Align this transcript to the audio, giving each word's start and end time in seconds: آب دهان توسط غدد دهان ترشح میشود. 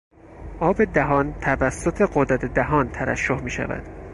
آب 0.59 0.83
دهان 0.83 1.33
توسط 1.39 2.01
غدد 2.13 2.53
دهان 2.53 2.89
ترشح 2.89 3.41
میشود. 3.41 3.83